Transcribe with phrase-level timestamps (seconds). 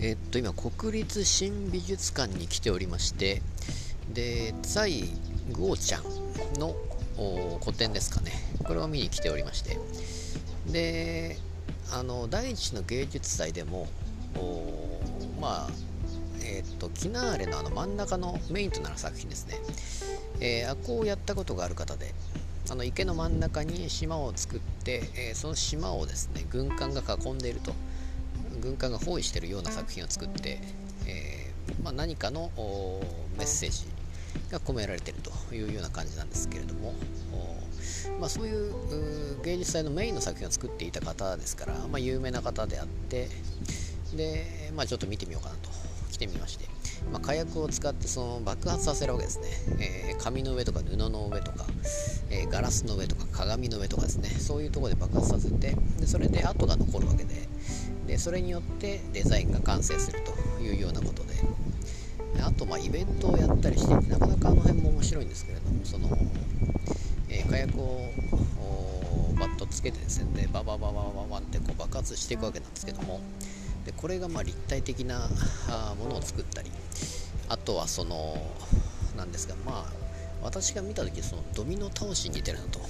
[0.00, 3.42] えっと今国立新美術館に来ておりまして
[4.12, 5.04] で在
[5.50, 6.02] グオちゃん
[6.58, 6.74] の
[7.60, 8.30] 個展ですかね。
[8.64, 9.76] これを見に来ておりまして。
[10.70, 11.36] で
[11.90, 13.88] あの第一の芸術祭でも
[15.40, 15.68] まあ
[16.44, 19.56] えっ、とキナーレのあの真ん中のメインとなる作品ですね、
[20.40, 22.14] えー、あこうやったことがある方で
[22.70, 27.72] あの池の真ん中に島を作って、えー、その島をですね軍艦が囲んでいると。
[28.60, 30.60] 軍艦が包囲しているような作品を作って、
[31.06, 32.50] えー、まあ、何かの
[33.36, 33.86] メッセージ
[34.50, 36.94] が込められているというような感じなんですけれども、
[38.20, 43.28] まあ、そういう芸術祭のメインの作品を作っていた方ですから、まあ、有名な方であって
[44.14, 45.70] で、まあ、ちょっと見てみようかなと
[46.10, 46.66] 来てみまして、
[47.12, 49.48] ま、火薬を使ってその爆発させるわけですね、
[50.10, 51.66] えー、紙の上とか布の上とか、
[52.30, 54.28] えー、ガラスの上とか鏡の上とかですね。
[54.28, 57.48] そういうとこで爆発させてでそれで跡が残るわけで
[58.08, 61.28] でそれによってデザインが完成するというようなことで。
[62.42, 66.08] あとまあイベントをやったりしていてなかなかあの辺も面白いんですけれどもその、
[67.28, 68.10] えー、火薬を
[69.38, 73.20] バッとつけてですねでババババババってこう爆発していくわけなんですけども
[73.84, 75.28] でこれがま立体的な
[75.98, 76.70] ものを作ったり
[77.48, 78.36] あとはその
[79.16, 79.92] なんですがまあ
[80.42, 82.80] 私が見た時そのドミノ倒しに似てるなと。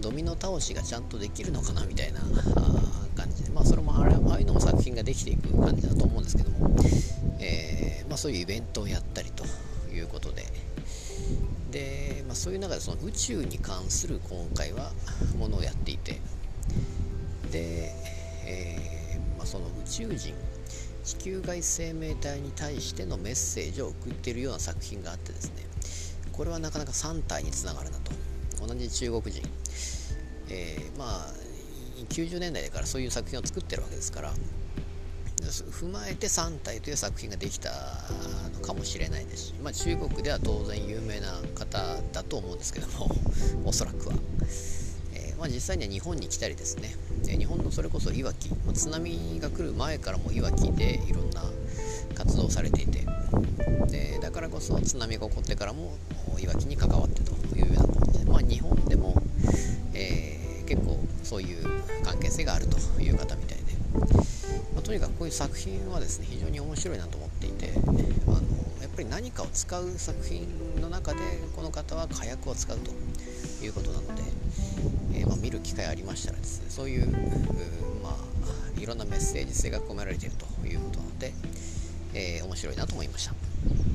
[0.00, 2.20] ドミノ倒しがちゃんとできるのかなみたいな
[3.20, 6.74] 感じでまあそれもあれああいうのも作品ができていく感じだと思うんですけども、
[7.38, 9.44] えー、まあ、そういうイベントをやったりと
[9.92, 10.44] いうことで。
[11.70, 14.90] で、まあ、そういう中でその宇宙に関する今回は
[15.38, 16.20] ものをやっていて。
[17.52, 17.92] で、
[18.46, 20.34] えー、ま、その宇宙人
[21.04, 25.66] 地球外生命体に対してのメッセージを送っているような作品があってですね。
[26.32, 28.12] これはなかなか3体につながるなと。
[28.66, 29.42] 同じ中国人、
[30.48, 31.49] えー、まあ
[32.06, 34.32] 90年代だからそういう作品を作ってるわけですから
[35.40, 37.70] 踏まえて3体という作品ができた
[38.54, 41.78] のかもしれないですし、まあ、中国では当然有名な方
[42.12, 43.08] だと思うんですけども
[43.64, 44.14] おそらくは、
[45.14, 46.94] えー、まあ、実際には日本に来たりですね。
[47.28, 51.44] え日本のそれこそいわきま津波が来る前からもいわきでいろんな
[52.14, 53.06] 活動をされていて
[53.88, 55.96] でだからこそ津波が起こってからも
[56.40, 59.22] いわきに関わってというようなことで、まあ、日本でも、
[59.94, 60.39] えー、
[61.30, 61.62] そういう
[62.02, 63.64] 関係性があるという方みたいで、
[64.74, 67.70] まあ、とにかくこういう作品はですね非常に面白いなと思っていて
[68.26, 68.34] あの
[68.82, 70.48] やっぱり何かを使う作品
[70.80, 71.20] の中で
[71.54, 72.90] この方は火薬を使うと
[73.64, 74.22] いうことなので、
[75.14, 77.06] えー、まあ、見る機会ありましたらですねそういう
[78.02, 81.32] まあいろんなメッセージ性が込められているということなので、
[82.14, 83.89] えー、面白いなと思いました。